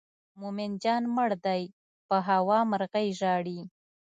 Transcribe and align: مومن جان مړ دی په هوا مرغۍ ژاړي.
مومن 0.39 0.71
جان 0.83 1.03
مړ 1.15 1.29
دی 1.45 1.61
په 2.07 2.17
هوا 2.27 2.59
مرغۍ 2.71 3.07
ژاړي. 3.19 3.59